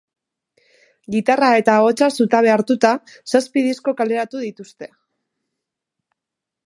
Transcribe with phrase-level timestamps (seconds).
[1.15, 2.93] Gitarra eta ahotsa zutabe hartuta,
[3.35, 4.93] zazpi disko kaleratu dituzte.